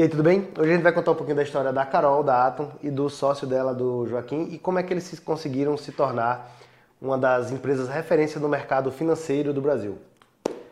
[0.00, 0.48] E aí, tudo bem?
[0.58, 3.10] Hoje a gente vai contar um pouquinho da história da Carol, da Atom e do
[3.10, 6.56] sócio dela, do Joaquim, e como é que eles conseguiram se tornar
[6.98, 9.98] uma das empresas referência no mercado financeiro do Brasil.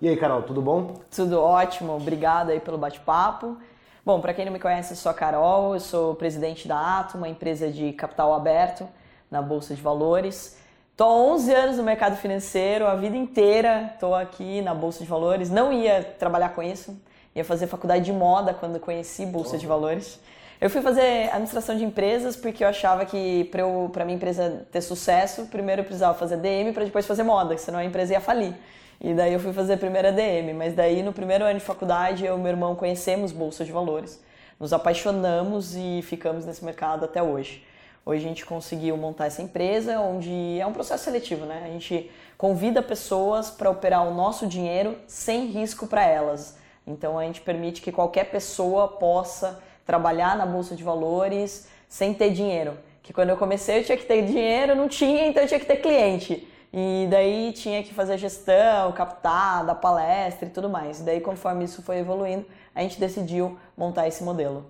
[0.00, 1.02] E aí, Carol, tudo bom?
[1.14, 3.58] Tudo ótimo, obrigada aí pelo bate-papo.
[4.06, 7.18] Bom, para quem não me conhece, eu sou a Carol, eu sou presidente da Atom,
[7.18, 8.88] uma empresa de capital aberto
[9.30, 10.56] na Bolsa de Valores.
[10.92, 15.10] Estou há 11 anos no mercado financeiro, a vida inteira estou aqui na Bolsa de
[15.10, 15.50] Valores.
[15.50, 16.98] Não ia trabalhar com isso,
[17.34, 20.18] ia fazer faculdade de moda quando conheci Bolsa de Valores.
[20.60, 23.50] Eu fui fazer administração de empresas porque eu achava que
[23.90, 27.78] para minha empresa ter sucesso, primeiro eu precisava fazer DM para depois fazer moda, senão
[27.78, 28.54] a empresa ia falir.
[29.00, 32.26] E daí eu fui fazer a primeira DM, mas daí no primeiro ano de faculdade
[32.26, 34.22] eu e meu irmão conhecemos Bolsa de Valores,
[34.58, 37.64] nos apaixonamos e ficamos nesse mercado até hoje.
[38.04, 41.62] Hoje a gente conseguiu montar essa empresa, onde é um processo seletivo, né?
[41.64, 46.58] A gente convida pessoas para operar o nosso dinheiro sem risco para elas.
[46.86, 52.30] Então a gente permite que qualquer pessoa possa trabalhar na bolsa de valores sem ter
[52.30, 52.76] dinheiro.
[53.02, 55.66] Que quando eu comecei eu tinha que ter dinheiro, não tinha, então eu tinha que
[55.66, 56.46] ter cliente.
[56.72, 61.00] E daí tinha que fazer gestão, captar, dar palestra e tudo mais.
[61.00, 64.64] E daí conforme isso foi evoluindo, a gente decidiu montar esse modelo.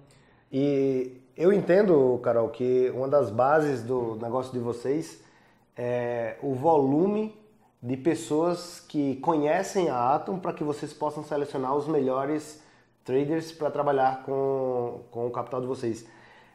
[0.51, 5.23] E eu entendo, Carol, que uma das bases do negócio de vocês
[5.77, 7.39] é o volume
[7.83, 12.63] de pessoas que conhecem a Atom para que vocês possam selecionar os melhores
[13.05, 16.07] traders para trabalhar com, com o capital de vocês.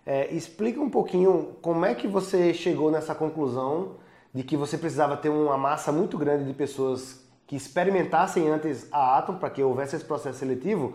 [0.06, 3.96] É, explica um pouquinho como é que você chegou nessa conclusão
[4.32, 9.18] de que você precisava ter uma massa muito grande de pessoas que experimentassem antes a
[9.18, 10.94] Atom para que houvesse esse processo seletivo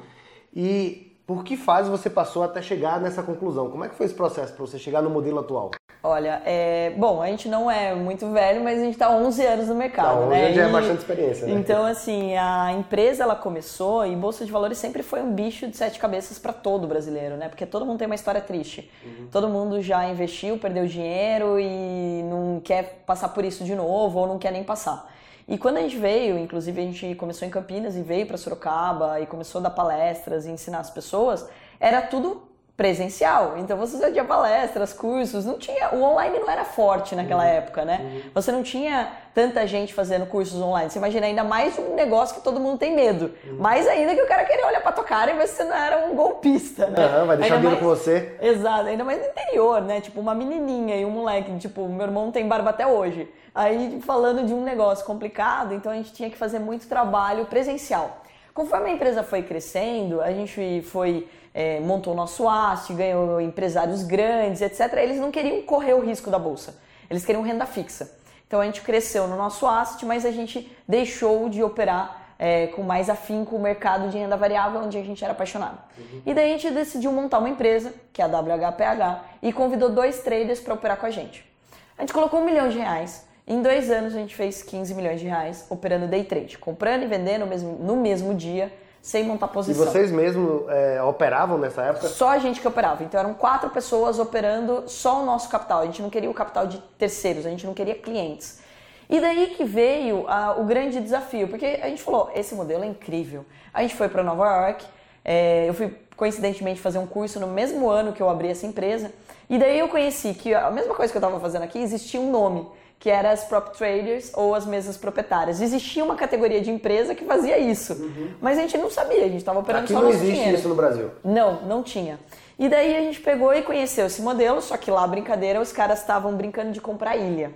[0.55, 3.71] e por que fase você passou até chegar nessa conclusão?
[3.71, 5.71] Como é que foi esse processo para você chegar no modelo atual?
[6.03, 9.69] Olha, é, bom, a gente não é muito velho, mas a gente está 11 anos
[9.69, 10.53] no mercado, tá, né?
[10.55, 11.53] já é bastante experiência, né?
[11.53, 15.77] Então, assim, a empresa ela começou e Bolsa de Valores sempre foi um bicho de
[15.77, 17.51] sete cabeças para todo brasileiro, né?
[17.51, 18.91] Porque todo mundo tem uma história triste.
[19.05, 19.29] Uhum.
[19.31, 24.27] Todo mundo já investiu, perdeu dinheiro e não quer passar por isso de novo ou
[24.27, 25.13] não quer nem passar.
[25.47, 29.21] E quando a gente veio, inclusive a gente começou em Campinas e veio para Sorocaba
[29.21, 31.47] e começou a dar palestras e ensinar as pessoas,
[31.79, 32.50] era tudo
[32.81, 33.59] presencial.
[33.59, 37.51] Então você já tinha palestras, cursos, não tinha, o online não era forte naquela uhum.
[37.51, 38.01] época, né?
[38.01, 38.31] Uhum.
[38.33, 40.89] Você não tinha tanta gente fazendo cursos online.
[40.89, 43.33] Você imagina ainda mais um negócio que todo mundo tem medo.
[43.45, 43.59] Uhum.
[43.59, 45.77] Mais ainda que o cara queria olhar pra tua cara e ver se você não
[45.77, 47.19] era um golpista, né?
[47.19, 48.35] Uhum, vai deixar dinheiro com você.
[48.41, 50.01] Exato, ainda mais no interior, né?
[50.01, 53.29] Tipo, uma menininha e um moleque, tipo, meu irmão tem barba até hoje.
[53.55, 58.23] Aí falando de um negócio complicado, então a gente tinha que fazer muito trabalho presencial.
[58.61, 64.61] Conforme a empresa foi crescendo, a gente foi é, montou nosso aço, ganhou empresários grandes,
[64.61, 64.99] etc.
[64.99, 66.79] Eles não queriam correr o risco da bolsa,
[67.09, 68.15] eles queriam renda fixa.
[68.47, 72.83] Então a gente cresceu no nosso asset, mas a gente deixou de operar é, com
[72.83, 75.79] mais afinco o mercado de renda variável, onde a gente era apaixonado.
[75.97, 76.21] Uhum.
[76.27, 80.21] E daí a gente decidiu montar uma empresa, que é a WHPH, e convidou dois
[80.21, 81.51] traders para operar com a gente.
[81.97, 83.27] A gente colocou um milhão de reais.
[83.47, 87.07] Em dois anos a gente fez 15 milhões de reais operando day trade, comprando e
[87.07, 89.83] vendendo no mesmo, no mesmo dia sem montar posição.
[89.83, 92.09] E vocês mesmo é, operavam nessa época?
[92.09, 93.03] Só a gente que operava.
[93.03, 95.81] Então eram quatro pessoas operando só o nosso capital.
[95.81, 98.61] A gente não queria o capital de terceiros, a gente não queria clientes.
[99.09, 100.27] E daí que veio
[100.57, 103.45] o grande desafio, porque a gente falou, esse modelo é incrível.
[103.75, 104.87] A gente foi para Nova York,
[105.25, 109.11] é, eu fui coincidentemente fazer um curso no mesmo ano que eu abri essa empresa,
[109.49, 112.31] e daí eu conheci que a mesma coisa que eu estava fazendo aqui, existia um
[112.31, 112.69] nome
[113.01, 115.63] que era as prop traders ou as mesas proprietárias.
[115.63, 118.29] Existia uma categoria de empresa que fazia isso, uhum.
[118.43, 120.59] mas a gente não sabia, a gente estava operando Aqui só não existe dinheiro.
[120.59, 121.11] isso no Brasil?
[121.25, 122.21] Não, não tinha.
[122.59, 126.01] E daí a gente pegou e conheceu esse modelo, só que lá, brincadeira, os caras
[126.01, 127.53] estavam brincando de comprar ilha.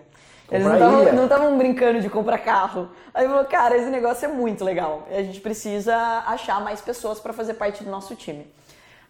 [0.50, 0.66] Eles
[1.14, 2.88] não estavam brincando de comprar carro.
[3.12, 5.06] Aí falou, cara, esse negócio é muito legal.
[5.10, 5.94] A gente precisa
[6.26, 8.46] achar mais pessoas para fazer parte do nosso time.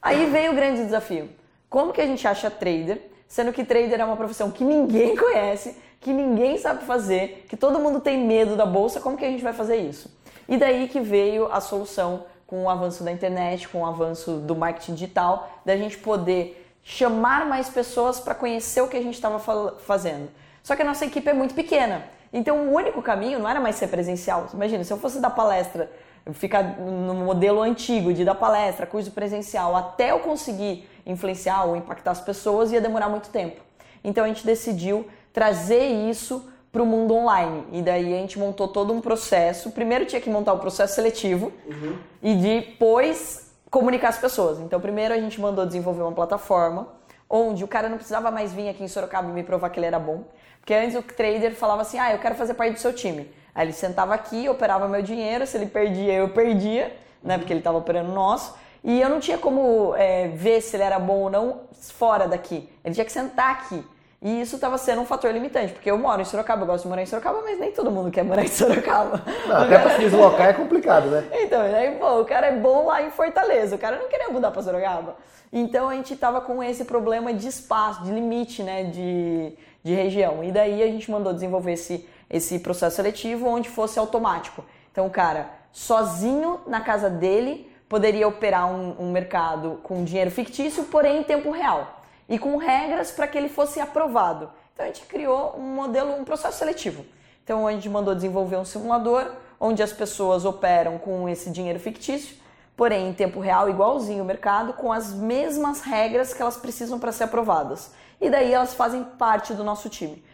[0.03, 1.29] Aí veio o grande desafio.
[1.71, 3.01] Como que a gente acha trader,
[3.35, 7.81] sendo que trader é uma profissão que ninguém conhece, que ninguém sabe fazer, que todo
[7.81, 10.09] mundo tem medo da bolsa, como que a gente vai fazer isso?
[10.49, 14.55] E daí que veio a solução com o avanço da internet, com o avanço do
[14.55, 19.41] marketing digital, da gente poder chamar mais pessoas para conhecer o que a gente estava
[19.81, 20.29] fazendo.
[20.63, 22.05] Só que a nossa equipe é muito pequena.
[22.33, 24.47] Então o único caminho não era mais ser presencial.
[24.55, 25.91] Imagina, se eu fosse dar palestra,
[26.35, 32.13] ficar no modelo antigo de dar palestra, curso presencial, até eu conseguir influenciar ou impactar
[32.13, 33.61] as pessoas, ia demorar muito tempo.
[34.03, 37.65] Então a gente decidiu trazer isso para o mundo online.
[37.73, 39.71] E daí a gente montou todo um processo.
[39.71, 41.97] Primeiro tinha que montar o processo seletivo uhum.
[42.21, 44.59] e depois comunicar as pessoas.
[44.59, 46.89] Então, primeiro a gente mandou desenvolver uma plataforma
[47.29, 49.87] onde o cara não precisava mais vir aqui em Sorocaba e me provar que ele
[49.87, 50.25] era bom.
[50.61, 53.31] Porque antes o trader falava assim: ah, eu quero fazer parte do seu time.
[53.55, 57.39] Aí ele sentava aqui, operava meu dinheiro, se ele perdia, eu perdia, né?
[57.39, 58.55] Porque ele estava operando nosso.
[58.85, 62.69] E eu não tinha como é, ver se ele era bom ou não fora daqui.
[62.85, 63.83] Ele tinha que sentar aqui.
[64.21, 66.89] E isso estava sendo um fator limitante, porque eu moro em Sorocaba, eu gosto de
[66.89, 69.23] morar em Sorocaba, mas nem todo mundo quer morar em Sorocaba.
[69.47, 71.29] Não, até para se deslocar é complicado, né?
[71.33, 74.51] Então, aí, pô, o cara é bom lá em Fortaleza, o cara não queria mudar
[74.51, 75.17] para Sorocaba.
[75.53, 79.53] Então a gente estava com esse problema de espaço, de limite, né, de,
[79.83, 80.43] de região.
[80.43, 84.65] E daí a gente mandou desenvolver esse, esse processo seletivo onde fosse automático.
[84.91, 90.85] Então, o cara, sozinho na casa dele, poderia operar um, um mercado com dinheiro fictício,
[90.85, 92.03] porém em tempo real.
[92.29, 94.51] E com regras para que ele fosse aprovado.
[94.73, 97.05] Então a gente criou um modelo, um processo seletivo.
[97.43, 102.45] Então a gente mandou desenvolver um simulador onde as pessoas operam com esse dinheiro fictício
[102.77, 107.13] porém em tempo real, igualzinho o mercado, com as mesmas regras que elas precisam para
[107.13, 107.93] ser aprovadas.
[108.21, 110.25] E daí elas fazem parte do nosso time.